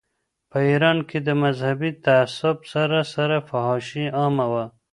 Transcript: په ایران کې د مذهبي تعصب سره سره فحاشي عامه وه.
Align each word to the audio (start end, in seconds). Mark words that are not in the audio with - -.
په 0.51 0.57
ایران 0.69 0.97
کې 1.09 1.19
د 1.27 1.29
مذهبي 1.43 1.91
تعصب 2.05 2.57
سره 2.73 2.99
سره 3.13 3.37
فحاشي 3.49 4.05
عامه 4.19 4.45
وه. 4.51 4.65